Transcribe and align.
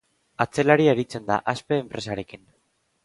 Atzelari 0.45 0.87
aritzen 0.93 1.27
da, 1.29 1.39
Aspe 1.53 1.79
enpresarekin. 1.83 2.43